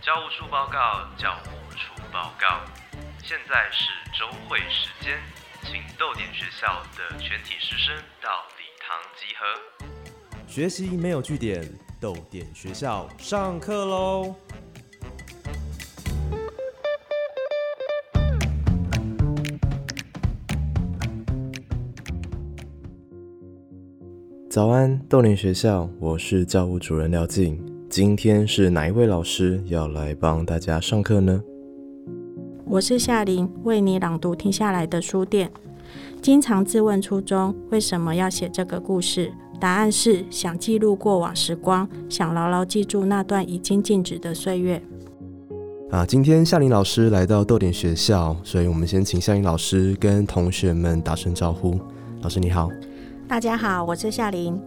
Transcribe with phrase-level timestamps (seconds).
[0.00, 2.60] 教务处报告，教务处报告。
[3.22, 5.18] 现在是周会时间，
[5.62, 9.46] 请豆点学校的全体师生到礼堂集合。
[10.48, 11.62] 学习没有据点，
[12.00, 14.34] 豆点学校上课喽！
[24.52, 27.58] 早安，豆林学校，我是教务主任廖静。
[27.88, 31.42] 今天是哪一位老师要来帮大家上课呢？
[32.66, 35.50] 我是夏琳，为你朗读停下来的书店。
[36.20, 39.32] 经常自问初衷，为什么要写这个故事？
[39.58, 44.82] 答案是想记录过往时光，想牢牢记住那段已经静止的岁月。
[45.90, 51.80] 啊，今天夏琳老师来到豆点学校，所以我们先请夏琳老师跟同学们打声招呼。
[52.20, 52.68] 老师你好。
[53.32, 54.60] 大家好，我是夏琳。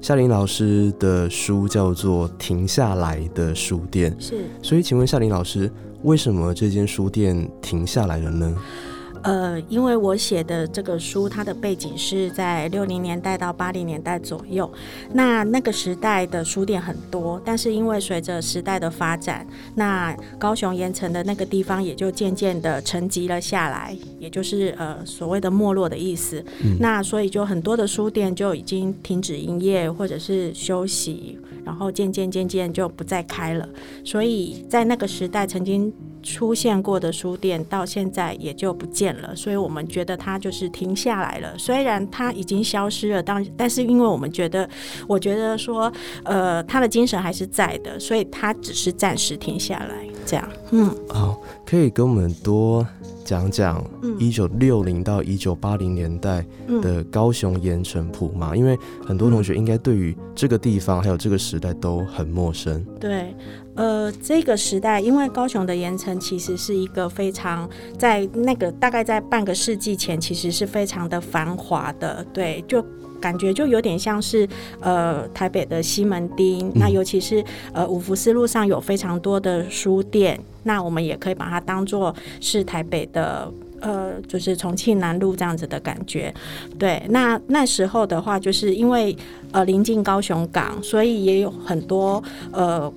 [0.00, 4.44] 夏琳老师的书叫做《停下来的书店》，是。
[4.62, 5.68] 所以，请问夏琳老师，
[6.04, 8.54] 为什么这间书店停下来了呢？
[9.24, 14.70] 呃，因为我写的这个书，它的背景是在六零年代到八零年代左右。
[15.14, 26.44] 那那个时代的书店很多，但是因为随着时代的发展，那高雄盐城的那个地方也就渐渐的沉寂了下来，也就是呃所谓的没落的意思。
[26.78, 33.66] 那所以就很多的书店就已经停止营业或者是休息，然后渐渐渐渐就不再开了。
[34.04, 35.90] 所以在那个时代曾经。
[36.24, 41.56] 出现过的书店到现在也就不见了，所以我们觉得它就是停下来了。
[41.56, 44.68] 虽然它已经消失了，当但是因为我们觉得，
[45.06, 45.92] 我觉得说，
[46.24, 49.94] 呃，它的精神还是在的，所以它只是暂时停下来。
[50.26, 52.86] 这样，嗯，好，可以跟我们多
[53.24, 53.84] 讲讲
[54.18, 56.44] 一九六零到一九八零年代
[56.82, 58.54] 的高雄盐城埔嘛？
[58.54, 62.84] 因为很多同学应该对于这个地方还有这个时代都很陌生。
[63.00, 63.34] 对。
[63.76, 67.68] 呃，这个时代，因为高雄的盐城其实是一个非常
[67.98, 72.80] 在那个大概在半个世纪前，其实是非常的繁华的，对，就
[73.24, 74.46] 感觉就有点像是
[74.80, 77.42] 呃台北的西门町，那尤其是
[77.72, 86.32] 呃五福四路上有非常多的书店，那我们也可以把它当做是台北的呃就是重庆南路这样子的感觉，
[86.78, 89.16] 对，那那时候的话，就是因为
[89.52, 92.92] 呃临近高雄港，所以也有很多呃。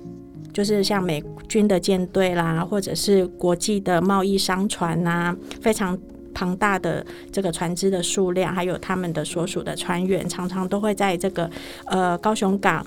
[0.50, 5.96] 就是像美军的舰队啦，或者是国际的贸易商船呐，非常
[6.38, 11.50] 庞大的这个船只的数量，还有他们的所属的船员，常常都会在这个
[11.86, 12.86] 呃高雄港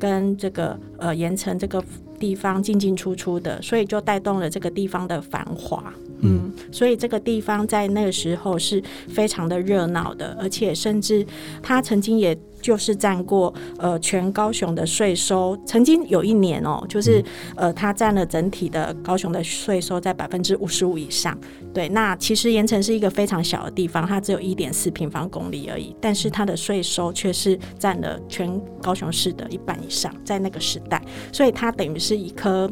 [0.00, 1.80] 跟这个呃盐城这个
[2.18, 5.94] 地方进进出出的，所以就带动了这个地方的繁华。
[6.20, 11.26] 嗯，所以这个地方在那个时候是非常的热闹的，而且甚至
[11.62, 12.36] 它曾经也。
[12.60, 17.24] 就是占过呃全高雄的税收，曾经有一年哦，就是
[17.54, 21.38] 呃它占了整体的高雄的税收在百分之五十五以上。
[21.72, 31.00] 对，那其实盐城是一个非常小的地方，它只有一点四平方公里而已，但是它的税收却是占了全高雄市的一半以上，在那个时代，
[31.32, 32.68] 所以它等于是一颗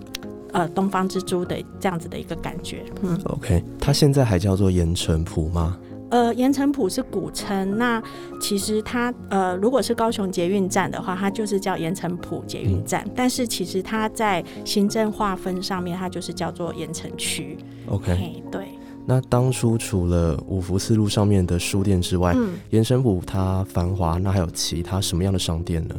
[0.56, 2.82] 呃东方之珠的这样子的一个感觉。
[3.02, 5.76] 嗯，OK，它现在还叫做盐城埔吗？
[6.08, 8.02] 呃，盐城埔是古称，那
[8.40, 17.58] 其实它呃，如果是高雄捷运站的话，它就是叫盐城埔捷运站，但是其实它在行政划分上面，它就是叫做盐城区。
[17.88, 18.66] OK，对。
[19.04, 22.34] 那当初除了五福四路上面的书店之外，
[22.70, 25.94] 盐城埔它繁华，那还有其他什么样的商店呢？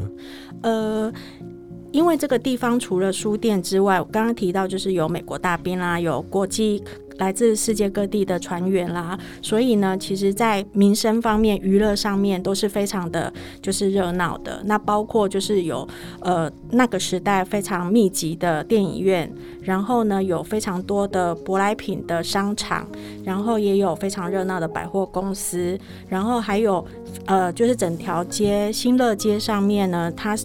[0.63, 1.13] 呃。
[1.97, 6.83] 因为这个地方除了书店之外，我刚刚提到就是有美国大兵啦，有国际
[7.17, 14.61] 来自世界各地的船员啦，所以呢，其实，在民生方面、娱乐上面都是非常的就是热闹的。
[14.65, 15.87] 那包括就是有
[16.19, 19.27] 呃那个时代非常密集的电影院，
[19.63, 22.87] 然后呢有非常多的舶来品的商场，
[23.23, 25.75] 然后也有非常热闹的百货公司，
[26.07, 26.85] 然后还有
[27.25, 30.37] 呃就是整条街新乐街上面呢，它。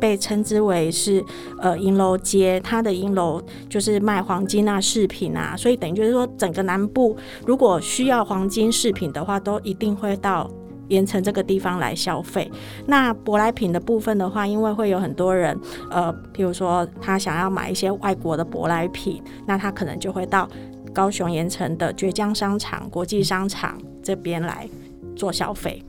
[0.00, 1.24] 被称之为是
[1.60, 7.16] 呃银楼街，它的银楼就是卖黄金啊饰品啊，所以等于就是说整个南部
[7.46, 10.50] 如果需要黄金饰品的话，都一定会到
[10.88, 12.50] 盐城这个地方来消费。
[12.86, 15.58] 那舶来品的部分的话，因为会有很多人
[15.90, 20.48] 呃，譬如说他想要买一些外国的舶来品，那他可能就会到
[20.92, 24.68] 高雄盐城的绝江商场、国际商场这边来
[25.16, 25.82] 做消费。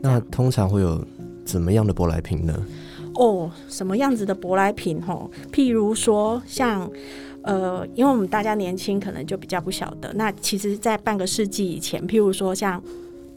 [0.00, 1.02] 那通常会有
[1.44, 2.54] 怎么样的舶来品呢？
[3.16, 5.00] 哦，什么样子的舶来品？
[5.00, 6.90] 吼，譬如说像，
[7.42, 10.12] 呃，因为我们大家年轻，可能就比较不晓得。
[10.14, 12.82] 那其实，在半个世纪以前，譬如说像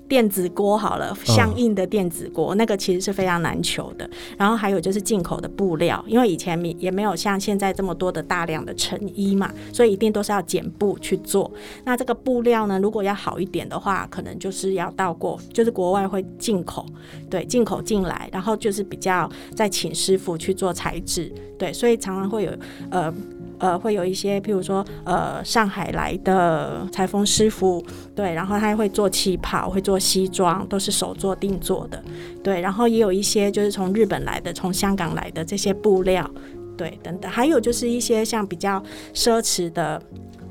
[0.07, 4.09] 电子锅好了，相应的电子锅，那个其实是非常难求的。
[4.37, 11.51] 然后还有就是进口的布料，因为以前也没有像现在这么多的大量的成衣嘛，所以一定都是要剪布去做。
[11.83, 16.85] 那这个布料呢，如果要好一点的话，可能就是要到过，就是国外会进口，
[17.29, 22.51] 对，进口进来，然后就是比较再请师傅去做材质，对，所以常常会有
[22.89, 23.13] 呃。
[23.59, 27.83] 呃，会有一些，譬如说，呃，上海来的裁缝师傅，
[28.15, 32.03] 对，然后他会做旗袍，会做西装，都是手做定做的，
[32.43, 36.29] 对，然后也有一些就是从日本来的，从香港来的这些布料，
[36.77, 38.81] 对，等等，还有就是一些像比较
[39.13, 40.01] 奢侈的，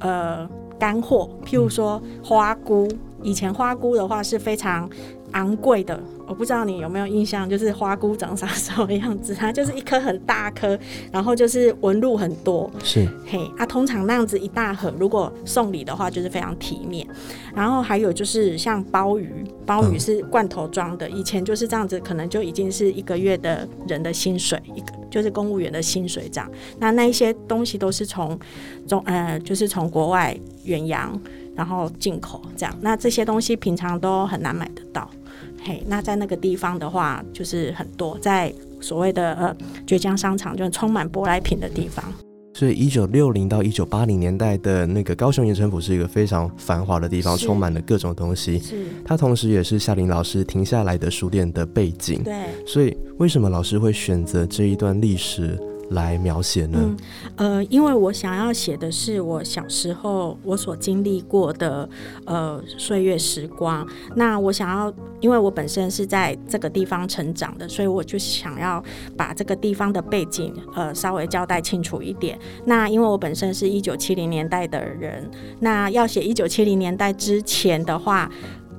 [0.00, 0.48] 呃，
[0.78, 2.88] 干货，譬如说花菇，
[3.22, 4.88] 以前花菇的话是非常
[5.32, 6.00] 昂贵的。
[6.28, 9.32] 我不知道你有没有印象，就是花菇长啥时候的样子？
[9.32, 10.76] 它就是一颗很大颗，
[11.12, 12.68] 然后就是纹路很多。
[12.82, 17.06] 是，嘿，啊，通常那样子一大盒，如果送礼的话，就是非常体面。
[17.54, 26.50] 然后还有就是像鲍鱼，鲍鱼是罐头装的，以前就是这样子，可能就已经是一个月的人的薪水，一个就是公务员的薪水这样。
[26.80, 28.36] 那那一些东西都是从
[28.88, 31.16] 中呃，就是从国外远洋
[31.56, 32.72] 然后进口这样。
[32.80, 35.10] 那这些东西平常都很难买得到。
[35.64, 42.04] 嘿，那在那个地方的话，就是很多在所谓的呃绝江商场，就充满舶来品的地方。
[42.54, 48.58] 所以，一九六零到一九八零年代的那个高雄盐城府是一个非常繁华的地方，充满了各种东西。
[48.58, 52.22] 是，它同时也是夏林老师停下来的书店的背景。
[52.22, 55.60] 对，所以为什么老师会选择这一段历史？
[55.90, 56.96] 来描写呢？
[57.36, 61.88] 呃，因为我想要写的是我小时候我所经历过的
[62.24, 63.86] 呃岁月时光。
[64.14, 68.82] 那我想要，因为我本身是在这个地方成长的，所以我就想要
[69.16, 72.38] 把这个地方的背景呃稍微交代清楚一点。
[72.64, 75.30] 那因为我本身是一九七零年代的人，
[75.60, 78.30] 那要写一九七零年代之前的话。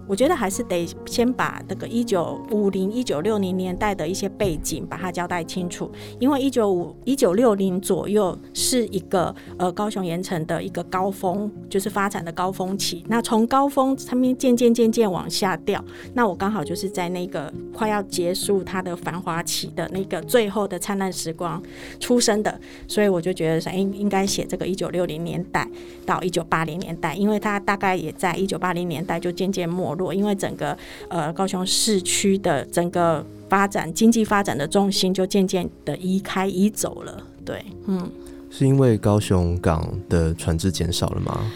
[0.07, 13.03] 我觉得还是得先把这个一九五零、一九六零年代的一些背景把它交代清楚，因为一九五一九六零左右是一个呃高雄盐城的一个高峰，就是发展的高峰期。
[13.09, 15.83] 那从高峰上面渐渐渐渐往下掉，
[16.13, 21.61] 那我刚好就是在那个快要结束它的繁华期的那个最后的灿烂时光
[21.99, 22.57] 出生的，
[22.87, 25.67] 所以我就觉得应应该写这个一九六零年代
[26.05, 29.96] 到一九八零年代，因为它大概也在一九八零年代就渐渐没。
[30.13, 30.77] 因为整个
[31.09, 38.09] 呃高雄市区的整个发展经济发展的重心就渐渐的移开移走了，对，嗯，
[38.49, 41.51] 是因为高雄港的船只减少了吗？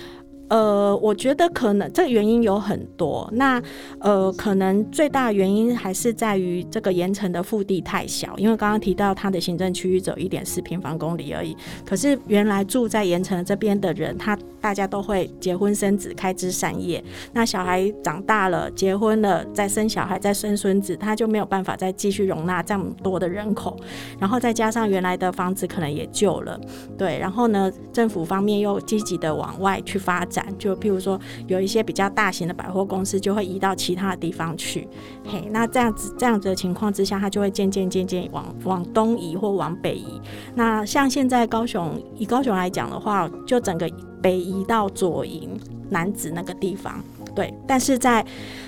[0.51, 3.25] 呃，我觉得可能这个原因有很多。
[3.31, 3.61] 那
[3.99, 11.55] 呃，可能最大原因还是在于这个盐城的腹地太小，因为刚刚提到它的行政区域只有一点四平方公里而已。
[11.85, 17.01] 可是原来住在盐城这边的人，他大家都会结婚生子，开枝散叶。
[17.31, 23.79] 那小孩长大了，结婚了，再生小孩，再生孙子，他就没有办法再继续容纳这么多的人口。
[24.19, 26.59] 然后再加上原来的房子可能也旧了，
[26.97, 27.17] 对。
[27.17, 30.40] 然后呢，政府方面又积极的往外去发展。
[30.57, 34.87] 就譬如说，有一些比较大型的百货公司就会移到其他的地方去，
[35.25, 40.21] 嘿，那这样子这样子的情况之下，它就会渐渐渐渐往往东移或往北移。
[40.55, 43.89] 那像现在高雄以高雄来讲的话，就整个
[44.21, 45.49] 北移到左营
[45.89, 47.03] 南子那个地方，
[47.35, 47.53] 对。
[47.67, 48.25] 但是在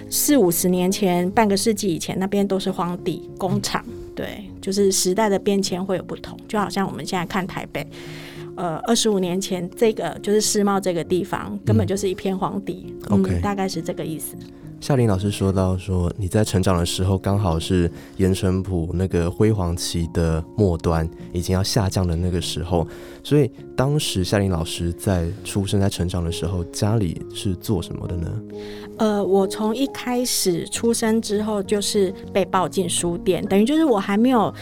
[0.10, 3.84] 四五十年前，半个世纪以前，那边都是荒地工厂，
[4.16, 7.88] 对，就是时代的变迁会有不同，就好像我们现在看台北。
[8.56, 12.94] 呃，二十五年前，这个就是世贸这个地方，根本就是一片荒地。
[13.10, 14.36] OK，大概是这个意思。
[14.80, 22.86] 夏琳老师说到，说你在成长的时候，刚好是盐城埔那个辉煌期的末端，已经要下降的那个时候。
[23.24, 28.30] 所以当时夏琳老师在出生、在成长的时候，家里是做什么的呢？
[28.98, 34.54] 呃，我从一开始出生之后，就是被抱进书店，等于就是我还没有。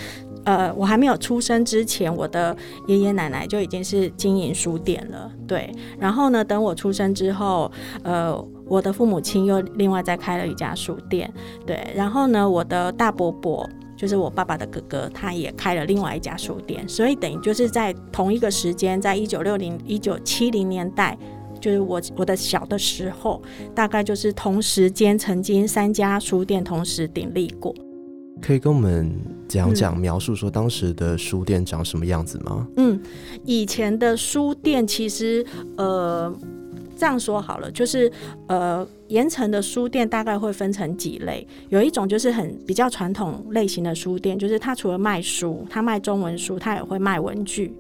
[0.44, 2.56] 呃，我还没有出生之前，我的
[2.88, 5.32] 爷爷奶奶就已经是经营书店了。
[5.48, 7.72] 对，然后呢，等我出生之后，
[8.04, 11.32] 呃，我的父母亲又另外再开了一家书店。
[11.66, 16.88] 对，然后呢，我的大伯伯就是我爸爸的哥哥，他也开了另外一家书店。
[16.90, 21.16] 所以等于就是在同一个时间，在一九六零、一九七零年代，
[21.60, 23.40] 就是我我的小的时候，
[23.76, 27.76] 大概就是同时间曾经三家书店同时鼎立过。
[28.42, 29.12] 可以跟我们
[29.48, 32.68] 讲讲描述说当时的书店长什么样子吗？
[32.78, 33.00] 嗯，
[33.46, 35.46] 以前的书店其实
[35.78, 36.34] 呃
[36.98, 38.12] 这样说好了，就是
[38.48, 47.74] 呃盐城的书店大概会分成几类，有一种就是很比较传统类型的书店，就是它除了卖书，它卖中文书，它也会卖文具，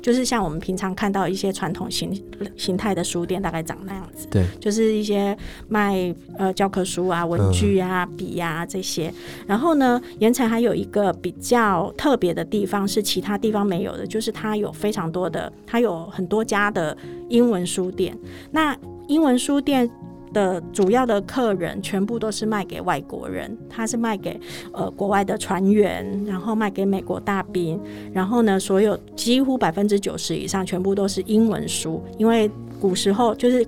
[0.00, 2.12] 就是像我们平常看到一些传统形
[2.56, 4.26] 形态的书店，大概长那样子。
[4.28, 5.36] 对，就是一些
[5.68, 9.12] 卖呃教科书啊、文具啊、笔呀这些。
[9.46, 16.96] 然后呢，盐城还有一个比较特别的地方是其他地方没有的，就是它有非常多的，它有很多家的
[17.28, 18.18] 英文书店。
[18.50, 19.88] 那英文书店
[20.32, 24.40] 的主要的客人全部都是卖给外国人，他是卖给
[24.72, 27.80] 呃国外的船员，然后卖给美国大兵，
[28.12, 33.66] 然后呢，所有几乎百分之九十以上全部都是英文书，因为古时候就是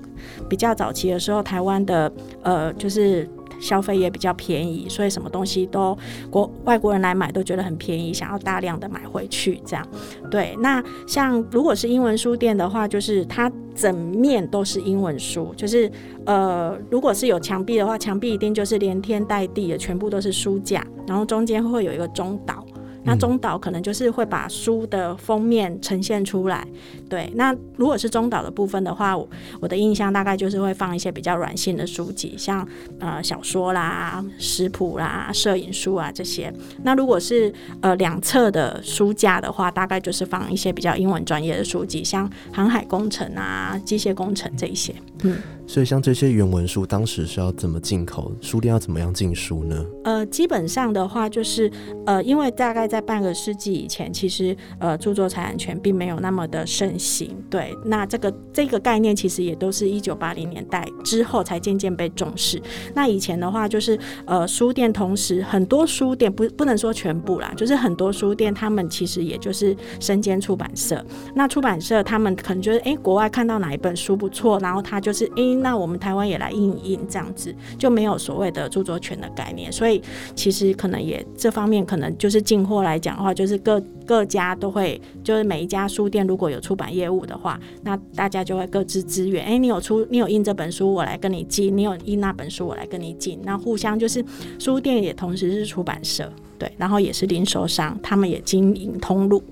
[0.49, 3.29] 比较早期的时候，台湾的呃就是。
[3.61, 5.97] 消费也比较便宜，所以什么东西都
[6.29, 9.89] 国外国人来买都觉得很便宜，想要大量的买回去这样。
[10.29, 15.91] 对，那像如果是英文书店的话，就是它整面都是英文书，就是
[16.25, 22.64] 呃，如果是有墙壁的话，墙壁一定就是连天带地的，全部都是书架，然后中间会有一个中岛。
[23.05, 26.67] 那中岛可能就是会把书的封面呈现出来，
[27.09, 27.31] 对。
[27.35, 29.17] 那如果是中岛的部分的话，
[29.61, 32.67] 我的印象大概就是会放一些比较软性的书籍，像
[32.99, 36.53] 呃小说啦、食谱啦、摄影书啊这些。
[36.83, 44.95] 那如果是呃两侧的书架的话，大概就是放一些比较英文专业的书籍，像航海工程啊、机械工程这一些。
[45.23, 45.37] 嗯。
[45.67, 48.31] 所以像这些原文书，当时是要怎么进口？
[48.41, 49.85] 书店要怎么样进书呢？
[50.05, 51.71] 呃，基本上的话，就是
[52.05, 57.35] 呃，因为大概在半个世纪以前，其实呃，著作财产权并没有那么的盛行。
[57.49, 62.61] 对，那这个这个概念其实也都是一九八零年代之后才渐渐被重视。
[62.95, 71.03] 那以前的话，就是呃，书店同时很多书店不不能说全部啦，就是很多书店他们其实也就是身兼出版社。
[71.35, 75.54] 那出版社他们可能觉得哎，国外看到哪一本书不错，然后他就是哎。
[75.63, 80.01] 那我们台湾也来印印这样子，就没有所谓的著作权的概念，所以
[80.35, 89.45] 其实可能也这方面可能就是进货来讲的话，就是各各家都会，就是每一家书店如果有出版业务的话，那大家就会各自资源。
[89.45, 93.39] 哎，你有出你有印这本书，我来跟你进；你有印那本书，我来跟你进。
[93.45, 94.25] 那互相就是
[94.59, 99.43] 书店也同时是出版社，对，然后也是零售商，他们也经营通路。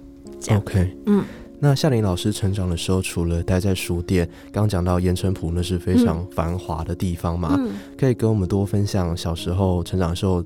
[0.51, 1.25] OK，嗯。
[1.64, 7.57] 那夏琳老师成长的时候，除了待在书店，刚刚讲到盐城浦那是非常繁华的地方嘛，
[7.97, 10.42] 可以跟我们多分享小时候成长的时候，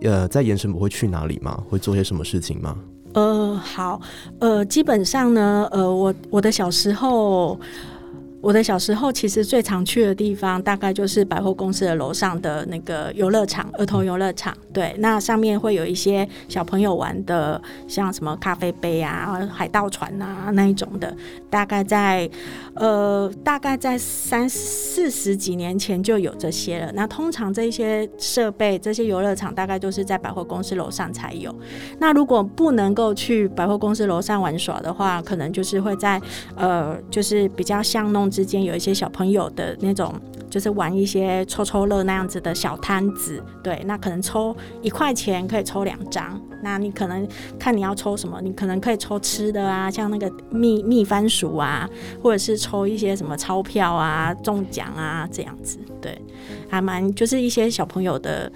[0.00, 1.62] 呃，在盐城埔会去哪里吗？
[1.68, 2.78] 会做些什么事情吗？
[3.12, 4.00] 呃，好，
[4.38, 7.60] 呃，基本上呢，呃，我我的小时候。
[8.44, 14.54] 我的小时候其实最常去的地方，大概就是百货公司的楼上的那个游乐场，儿童游乐场。
[14.70, 17.58] 对，那上面会有一些小朋友玩的，
[17.88, 21.16] 像什么咖啡杯啊、海盗船啊那一种的。
[21.48, 22.28] 大概在
[22.74, 26.92] 呃，大概在三四十几年前就有这些了。
[26.92, 31.54] 那通常这些设备、这些游乐场，大概都是在百货公司楼上才有。
[31.98, 36.20] 那如果不能够去百货公司楼上玩耍的话，可能就是会在
[36.56, 38.33] 呃，就是比较巷弄。
[38.34, 40.12] 之间有一些小朋友的那种，
[40.50, 47.24] 就是玩一些抽抽乐那样子的小摊子，对，那可能抽一块钱可以抽两张，那你可能
[47.60, 51.88] 看你要抽什么，你可能可以抽吃的啊，像那个蜜蜜番薯啊，
[52.20, 56.20] 或者是抽一些什么钞票啊、中奖啊这样子，对，
[56.68, 58.50] 还蛮就是一些小朋友的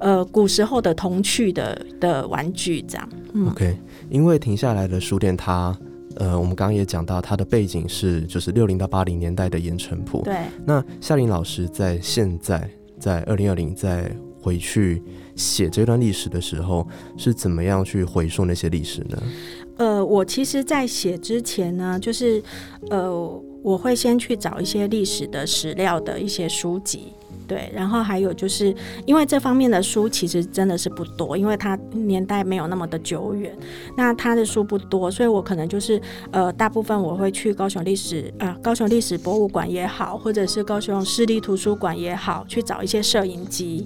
[0.00, 3.08] 呃古时候的童趣的的玩具这样。
[3.46, 5.78] OK，因为停下来的书店它。
[6.16, 10.22] 呃，我们刚刚也讲到，它的背景是就是六零到八零年代的盐城铺。
[10.22, 10.36] 对。
[10.64, 14.10] 那夏琳老师在现在在二零二零再
[14.42, 15.02] 回去
[15.36, 16.86] 写这段历史的时候，
[17.16, 19.22] 是怎么样去回溯那些历史呢？
[19.76, 22.42] 呃，我其实，在写之前呢，就是
[22.90, 23.10] 呃，
[23.62, 27.12] 我会先去找一些历史的史料的一些书籍。
[27.50, 28.72] 对，然后还有就是，
[29.04, 33.52] 因为这方面的书其实真的是不多，因为它年代没有那么的久远，
[33.96, 43.84] 那它的书不多，所以我可能就是呃，大部分我会去高雄历史啊，高雄历史博物馆也好，或者是高雄市立图书馆也好，去找一些摄影机，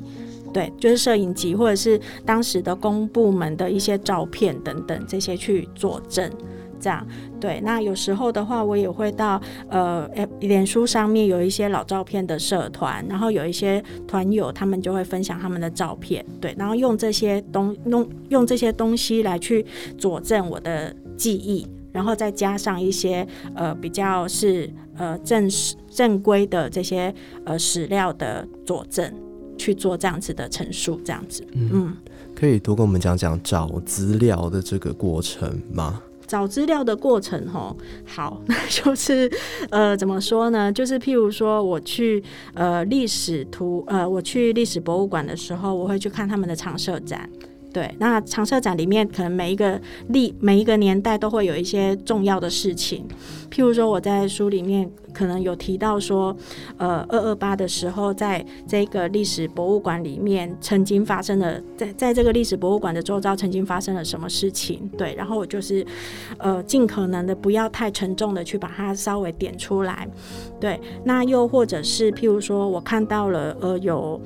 [0.53, 6.31] 对，就是摄影机，或者是当时的公部门的一些照片等等这些去佐证。
[6.85, 7.07] 这样
[7.41, 10.07] 对，那有时候的话，我也会到呃，
[10.41, 19.65] 脸书上面有一些老照片的社团，然后有一些团友，他们就会分享他们的照片，对，然后用这些东弄用这些东西来去
[19.97, 27.15] 佐证我的记忆，然后再加上一些呃比较是呃正式正规的这些
[27.45, 29.11] 呃史料的佐证，
[29.57, 31.97] 去做这样子的陈述，这样子，嗯，
[32.35, 36.03] 可以多跟我们讲讲找资料的这个过程吗？
[36.35, 39.31] 找资料的过程，吼，好， 那就是
[39.71, 40.73] 呃，怎么说呢？
[40.73, 42.21] 就是譬如说，我去
[42.55, 47.31] 呃历史图，呃，我去历史博物馆的时候，我会去看他们的常设展。
[47.75, 53.05] 对，那长社展里面可能每一个历每一个年代都会有一些重要的事情，
[53.51, 56.35] 譬如说我在书里面可能有提到说，
[56.77, 64.89] 呃，二二八的时候，在这个历史博物馆里面曾经发生了，在在这个历史博物馆的周遭曾经发生了什么事情？
[64.97, 65.85] 对，然后我就是
[66.39, 70.09] 呃尽可能的不要太沉重的去把它稍微点出来。
[70.61, 74.21] 对，那又或者是譬如说我看到了呃有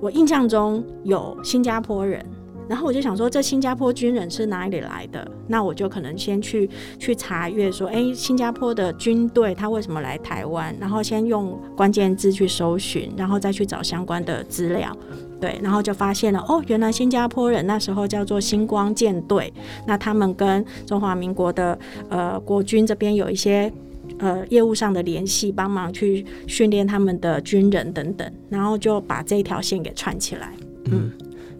[0.00, 2.26] 我印象中有新加坡人。
[2.68, 5.30] 然后我就想说，这新加坡军人是哪里来的？
[5.48, 10.74] 那我就可能先去去查阅，说，哎，新加坡的军队他为什么来台湾？
[10.80, 14.96] 然后先用关键字去搜寻，然后再去找相关的资料，
[15.40, 19.52] 对，然后就发现了，哦，原来新加坡人那时候叫做星光舰队，
[19.86, 21.78] 那他们跟中华民国的
[22.08, 23.70] 呃国军这边有一些
[24.18, 30.52] 呃业务上的联系，帮忙去训练他们的军人等等，然后就把这条线给串起来，
[30.86, 31.10] 嗯。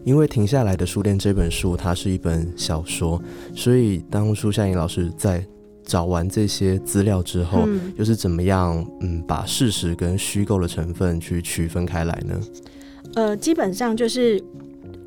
[0.03, 3.21] 因为停下来的书店这本书，它是一本小说，
[3.55, 5.45] 所以当初夏颖老师在
[5.83, 12.39] 找完这些资料之后，又是怎么样嗯把事实跟虚构的成分去区分开来呢？
[13.15, 14.43] 呃，基本上就是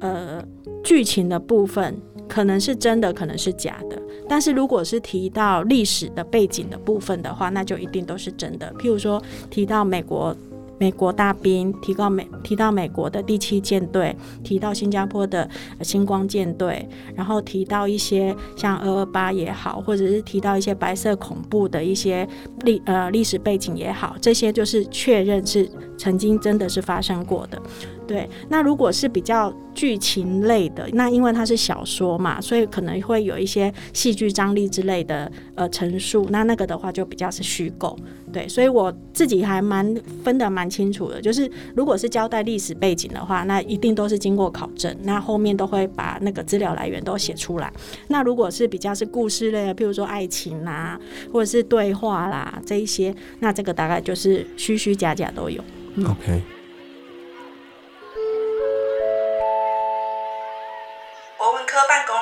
[0.00, 0.43] 呃
[0.83, 1.97] 剧情的部分
[2.29, 8.73] 可能是真的，可能是假的，但是如果是提到历史的背景的部分的话，那就一定都是真的。
[8.79, 10.35] 譬如说提到美国。
[10.78, 14.14] 美国大兵提到美提到美国的第七舰队，
[14.45, 15.49] 提到新加坡的
[15.80, 22.28] 星光舰队，然后提到一些像二二八也好，或者是提到一些白色恐怖的一些
[22.64, 27.61] 历呃历史背景也好，这些就是确认是曾经真的是发生过的。
[28.07, 37.97] 对，那如果是比较剧情类的，那因为它是小说嘛，所以可能会有一些戏剧张力之类的呃陈述，那那个的话就比较是虚构。
[38.33, 47.73] 对，所以我自己还蛮分得蛮清楚的，就是如果是交代历史背景的话，那一定都是经过考证，那后面都会把那个资料来源都写出来。
[48.09, 50.99] 那如果是比较是故事类的，譬如说爱情啦，
[51.33, 55.63] 或者是对话啦这一些，那这个大概就是虚虚假假都有。
[56.05, 56.56] OK。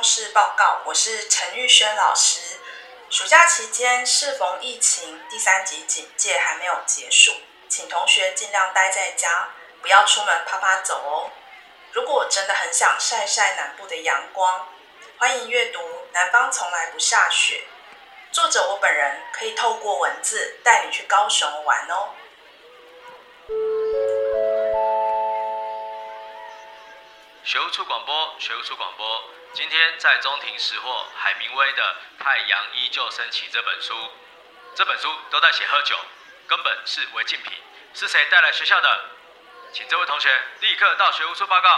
[0.05, 2.59] 室报告，我是陈玉轩老师。
[3.09, 7.33] 暑假期间适逢疫情第三级警戒还没有结束，
[7.71, 9.49] 请同学尽量待在家，
[9.81, 11.33] 不要出门啪啪走哦。
[11.93, 14.69] 如果真的很想晒晒南部的阳光，
[15.17, 15.81] 欢迎阅读
[16.13, 17.65] 《南方从来不下雪》，
[18.35, 22.11] 作者我本人可以透过文字带你去高雄玩哦。
[27.45, 29.07] 学务处广播，学务处广播。
[29.53, 31.83] 今天在中庭识货海明威的
[32.25, 33.93] 《太阳依旧升起》这本书，
[34.75, 35.95] 这本书都在写喝酒，
[36.49, 37.53] 根本是违禁品。
[37.93, 38.89] 是谁带来学校的？
[39.75, 40.31] 请这位同学
[40.63, 41.69] 立刻到学务处报告。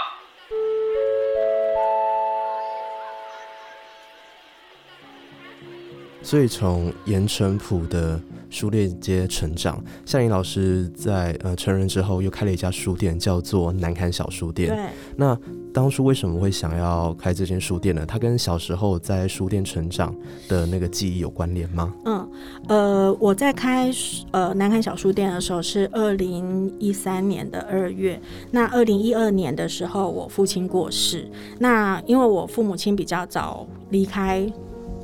[6.23, 8.21] 所以从严淳朴的。
[8.57, 14.75] 书店街成长，夏林老师在呃成人之后又开了一家书店，叫做南坎小书店。
[14.75, 15.39] 对，那
[15.75, 18.07] 当初为什么会想要开这间书店呢？
[18.07, 20.15] 它跟小时候在书店成长
[20.49, 21.93] 的那个记忆有关联吗？
[22.07, 22.31] 嗯，
[22.69, 23.93] 呃，我在开
[24.31, 28.19] 呃南坎小书店的时候是二零一三年的二月。
[28.51, 31.31] 那二零一二年的时候，我父亲过世。
[31.59, 34.51] 那因为我父母亲比较早离开。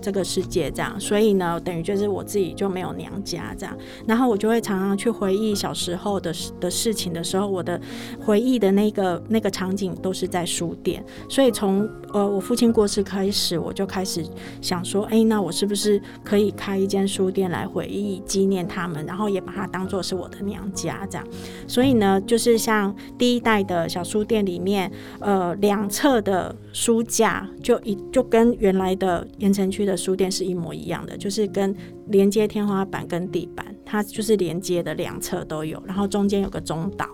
[0.03, 3.75] 这个世界这样，所以呢，等于就是我自己就没有娘家这样，
[4.07, 7.81] 然后我就会常常去回忆小时候的的事情的时候，我的
[8.21, 14.25] 回忆的那个那个场景都是在书店，所以从呃我父亲过世开始，我就开始
[14.61, 21.27] 想说，哎，那我是不是可以开一间书店来回忆纪念他们，然后也把它当做是我的娘家这样，
[21.69, 29.91] 所以呢，就是像第一代的小书店里面，呃，两侧的书架就一就跟原来的盐城区的。
[29.96, 31.74] 书店是一模一样的，就是跟
[32.09, 37.07] 连接天花板跟地板，它就是连接的两侧都有，然后中间有个中岛，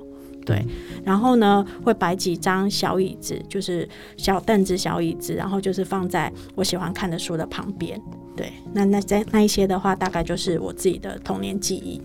[0.44, 0.64] 对，
[1.04, 8.00] 然后呢会摆几张小椅子，就是小凳子、小椅子，然后就是放在我喜欢看的书的旁边，
[8.36, 12.00] 对，那那在那一些的话，大概就是我自己的童年记忆。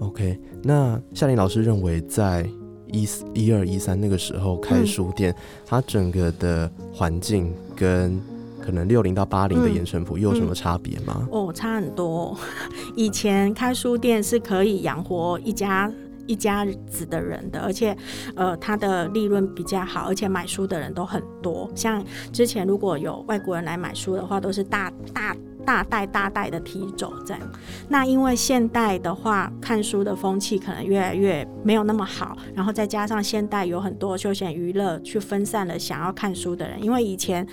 [0.00, 2.46] OK，那夏林老师认为在
[2.92, 8.20] 一一二一三那个时候开书店，它整个的环境跟
[8.66, 11.28] 可能六零到八零的延伸服又有什么差别吗？
[11.30, 12.36] 哦，差很多。
[12.96, 15.88] 以前开书店是可以养活一家
[16.26, 17.96] 一家子的人的，而且
[18.34, 21.70] 呃，它的利润比较好，而且买书的人都很多。
[21.76, 25.36] 像之前如果有外国人来买书的话，都是大大。
[25.66, 27.42] 大袋大袋的提走这样。
[27.88, 37.46] 那因为现代的话，看书的风气可能越来越没有那么好，然后再加上现代有很多休闲娱乐去分散了想要看书的人，因为以前。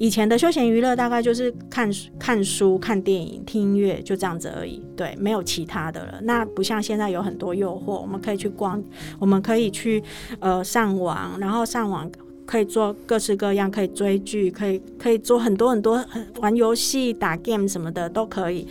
[0.00, 1.90] 以前的休闲娱乐大概就是看
[2.20, 4.80] 看书、看电影、听音乐，就这样子而已。
[4.96, 6.20] 对，没有其他的了。
[6.22, 8.80] 那不像现在有很多诱惑，我们可以去逛，
[9.18, 10.00] 我们可以去
[10.38, 12.08] 呃上网，然后上网
[12.48, 16.02] 可以做各式各样，可以追剧，可以可以做很多很多
[16.40, 18.66] 玩游戏、打 game 什么的都可以，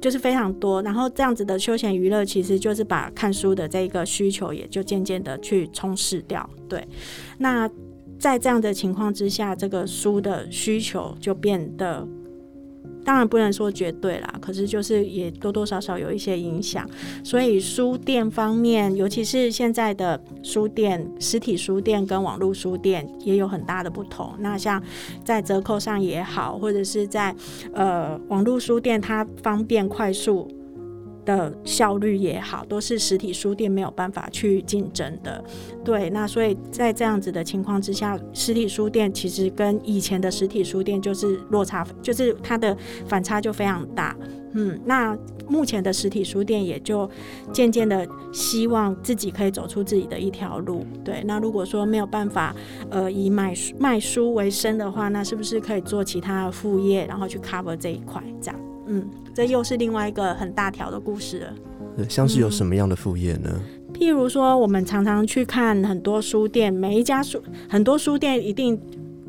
[0.00, 0.82] 就是非常多。
[0.82, 6.50] 然后这样子的休闲娱乐，其实就是把看书的这一个需求也就渐渐的去充实掉。
[6.68, 6.84] 对，
[7.38, 7.70] 那。
[8.18, 12.06] 在这样的情况之下，这个书的需求就变得，
[13.04, 16.88] 当然不能说绝对啦，可是就是也多多少少有一些影响。
[17.24, 24.34] 所以书店方面，尤其是现在的书店，实体书店跟网络书店也有很大的不同。
[24.38, 24.82] 那像
[25.24, 27.34] 在折扣上也好，或者是在
[27.72, 30.48] 呃网络书店，它方便快速。
[31.24, 35.42] 的效率也好，都是实体书店没有办法去竞争的。
[35.84, 44.16] 对，那所以在这样子的情况之下，实体书店其实跟以前的实体书店就是落差，就是它的反差就非常大。
[44.54, 45.16] 嗯，那
[45.48, 47.10] 目前的实体书店也就
[47.52, 50.84] 渐渐的希望自己可以走出自己的一条路。
[51.02, 52.54] 对，那如果说没有办法，
[52.90, 58.22] 呃，以卖卖书为生的话，那是不是可以做其他的副业，然后去 cover 这一块？
[58.42, 58.60] 这样，
[58.92, 59.10] 嗯。
[59.34, 62.06] 这又是另外一个很大条的故事了。
[62.06, 63.50] 像是有什么样的副业呢？
[63.94, 68.78] 譬如说，我们常常去看很多书店，每一家书很多书店一定，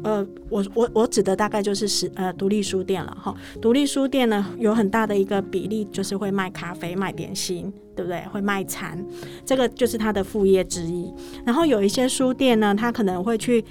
[0.04, 3.36] 呃，我我我指的大概就是是呃独立书店了哈。
[3.60, 7.74] 独立书店呢，有很大的一个比例就是会卖咖啡、卖点心。
[7.96, 8.24] 对不对？
[8.32, 8.98] 会卖餐，
[9.46, 11.14] 这个就是他的副业之一。
[11.46, 13.64] 然后有一些书店呢，他可能会去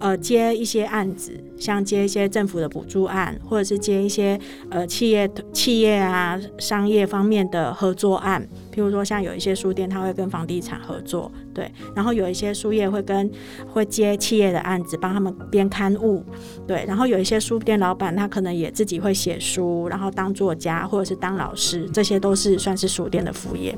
[0.00, 4.36] 呃接一些案子，像接一些政府的补助案，或者是接一些
[4.68, 8.44] 呃企业企业啊商业方面的合作案。
[8.74, 11.70] 譬如说，像有一些书店，他会跟房地产合作，对。
[11.94, 13.30] 然后有一些书业会跟
[13.72, 16.24] 会接企业的案子，帮他们编刊物，
[16.66, 16.84] 对。
[16.86, 23.76] 然后有一些书店老板，他可能也自己会写书，然后当作家或者是当老师，这些都是算是书店的副业。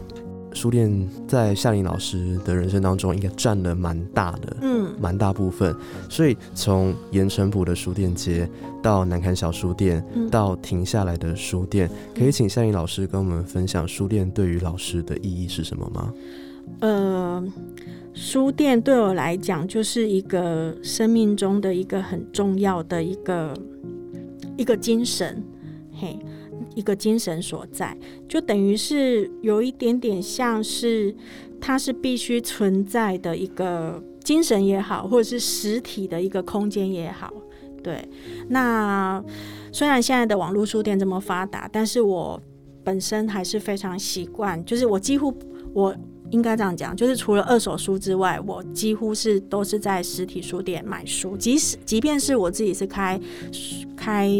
[0.53, 5.73] 书店在夏琳老师的人生当中，应该占了蛮大的，嗯，蛮大部分。
[6.09, 8.51] 所以从盐城浦的书店街
[8.83, 16.13] 到南坎小书店，到停下来的书店，可以请夏琳老师跟我们分享书店对于老师的意义是什么吗？
[16.79, 17.45] 呃，
[18.15, 23.53] 书店对我来讲，就是一个生命中的一个很重要的一个
[24.57, 25.43] 一个精神，
[25.93, 26.19] 嘿。
[26.77, 31.13] 一个精神所在，就等于是有一点点像是
[31.61, 37.29] 它是必须存在的一个精神也好，或者是实体的一个空间也好。
[37.83, 38.09] 对，
[38.49, 39.23] 那
[39.73, 42.41] 虽然现在的网络书店这么发达，但是我
[42.85, 45.35] 本身还是非常习惯，就是我几乎
[45.75, 45.95] 我。
[46.31, 51.37] 应该这样讲，就是除了二手书之外，我几乎是都是在实体书店买书。
[51.37, 53.21] 即使即便是我自己是开
[53.97, 54.31] 开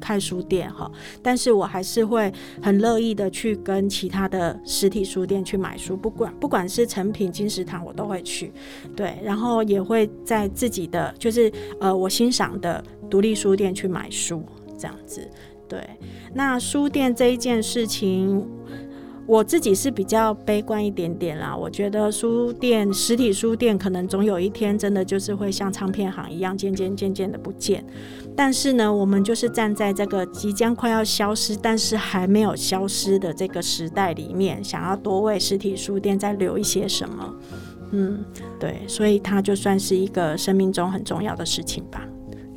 [0.00, 0.90] 开书店哈，
[1.22, 8.52] 但是我还是会很乐意的去跟其他的实体书店去买书，不管不管是成品、金石堂，我都会去。
[8.96, 14.42] 对，然后也会在自己的就是呃我欣赏的独立书店去买书，
[14.78, 15.28] 这样子。
[15.68, 15.86] 对，
[16.32, 18.48] 那书店这一件事情。
[19.28, 27.84] 我自己是比较悲观一点点啦，我觉得书店实体书店可能总有一天真的就是会像唱片行一样渐渐渐渐的不见。
[28.34, 37.34] 但是呢，我们就是站在这个即将快要消失，但是还没有消失的这个时代里面，想要多为实体书店再留一些什么。
[37.90, 38.24] 嗯，
[38.58, 42.02] 对，所以它就算是一个生命中很重要的事情吧。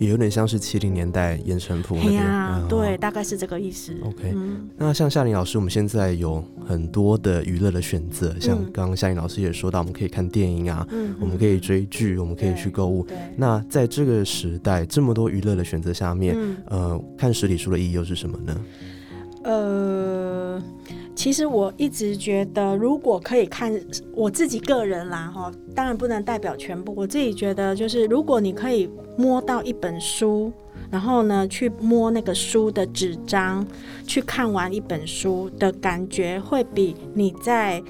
[0.01, 3.95] 也有点像是七零年代盐城铺那边，对，大概是这个意思。
[4.03, 4.33] OK，
[4.75, 10.87] 那像夏琳老师，我们现在有很多的娱乐的选择，像刚刚夏琳老师也说到，我们可以看电影啊，
[11.19, 13.05] 我们可以追剧，我们可以去购物。
[13.37, 16.35] 那在这个时代，这么多娱乐的选择下面，
[16.65, 18.61] 呃，看实体书的意义又是什么呢？
[19.43, 20.59] 呃。
[21.15, 23.71] 其实我一直觉得，如果可以看
[24.13, 26.93] 我自己个人啦，哈，当然不能代表全部。
[26.95, 30.52] 我自己觉得，就是如果你可以摸到一本书，
[30.89, 33.65] 然后呢，去摸那个书的纸张，
[34.08, 37.82] 去看完一本书的感觉，会比你在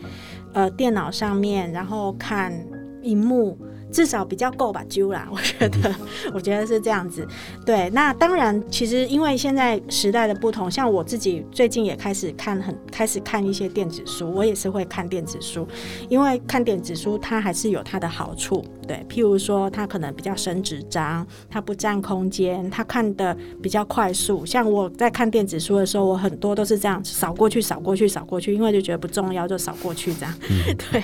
[0.54, 2.54] 呃电脑上面然后看
[3.02, 3.58] 荧幕
[3.92, 5.96] 至少比较够吧，揪啦，我觉得，
[6.34, 7.28] 我觉得是这样子。
[7.66, 15.68] 对，那当然，其实因为现在时代的不同，像我自己最近也开始看很开始看一些电子书，我也是会看电子书，
[16.10, 18.64] 因为看电子书它还是有它的好处。
[18.88, 24.46] 对，譬如说它可能比较省纸张，它不占空间，它看的比较快速。
[24.46, 30.34] 像我在看电子书的时候，我很多都是这样扫过去、扫过去、扫过去，因为就觉得不重要就扫过去这样。
[30.92, 31.04] 对，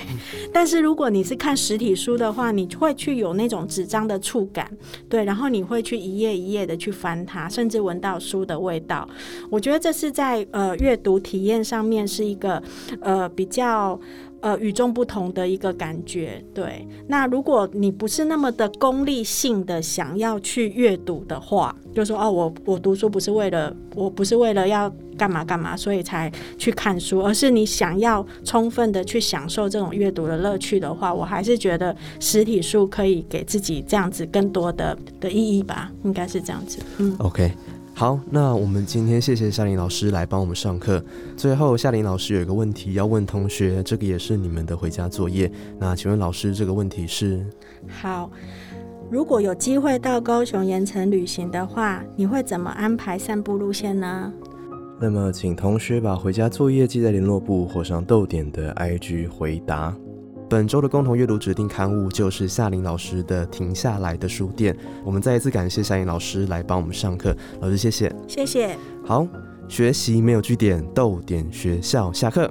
[0.52, 4.70] 但是如果你是看实体书的话，你会去有那种纸张的触感，
[5.08, 9.08] 对，然后你会去一页一页的去翻它，甚至闻到书的味道。
[9.50, 12.62] 我觉得这是在呃阅读体验上面是一个
[13.00, 14.00] 呃比较。
[14.40, 16.86] 呃，与众不同的一个感觉，对。
[17.08, 36.78] 那如果你不是那么的功利性的想要去阅读的话，就说哦，我我读书不是为了，我不是为了要干嘛干嘛，所以才去看书，而是你想要充分的去享受这种阅读的乐趣的话，我还是觉得实体书可以给自己这样子更多的的意义吧，应该是这样子。
[36.98, 37.50] 嗯，OK。
[37.98, 41.02] 好，那我们今天谢谢夏琳老师来帮我们上课。
[41.36, 45.50] 最后，夏琳老师有一个问题要问同学，这个也是你们的回家作业。
[45.80, 47.44] 那请问老师，这个问题是：
[47.88, 48.30] 好，
[49.10, 54.32] 如果有机会到高雄盐城旅行的话，你会怎么安排散步路线呢？
[55.00, 59.92] 那么，请同学把回家作业记在联络簿或上豆点的 IG 回答。
[60.48, 64.72] 本周的共同阅读指定刊物就是夏琳老师的《停下来的书店》。
[65.04, 68.74] 我们再一次感谢夏琳老师来帮我们上课，老师谢谢，谢谢。
[69.04, 69.26] 好，
[69.68, 72.50] 学习没有据点，逗点学校下课。